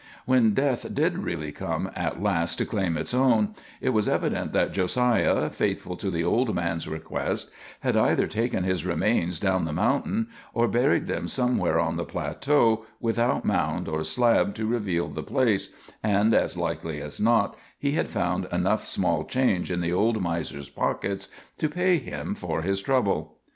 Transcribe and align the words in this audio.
When 0.25 0.55
death 0.55 0.95
did 0.95 1.19
really 1.19 1.51
come 1.51 1.91
at 1.95 2.19
last 2.23 2.57
to 2.57 2.65
claim 2.65 2.97
its 2.97 3.13
own, 3.13 3.53
it 3.81 3.89
was 3.89 4.07
evident 4.07 4.51
that 4.51 4.71
Josiah, 4.73 5.47
faithful 5.51 5.95
to 5.97 6.09
the 6.09 6.23
old 6.23 6.55
man's 6.55 6.87
request, 6.87 7.51
had 7.81 7.95
either 7.95 8.25
taken 8.25 8.63
his 8.63 8.83
remains 8.83 9.39
down 9.39 9.65
the 9.65 9.71
mountain 9.73 10.29
or 10.55 10.67
buried 10.67 11.05
them 11.05 11.27
somewhere 11.27 11.79
on 11.79 11.97
the 11.97 12.03
plateau 12.03 12.83
without 12.99 13.45
mound 13.45 13.87
or 13.87 14.03
slab 14.03 14.55
to 14.55 14.65
reveal 14.65 15.07
the 15.07 15.21
place, 15.21 15.69
and, 16.01 16.33
as 16.33 16.57
likely 16.57 16.99
as 16.99 17.21
not, 17.21 17.55
he 17.77 17.91
had 17.91 18.09
found 18.09 18.47
enough 18.51 18.87
small 18.87 19.23
change 19.23 19.69
in 19.69 19.81
the 19.81 19.93
old 19.93 20.19
miser's 20.19 20.67
pockets 20.67 21.27
to 21.59 21.69
pay 21.69 21.99
him 21.99 22.33
for 22.33 22.63
his 22.63 22.81
trouble. 22.81 23.37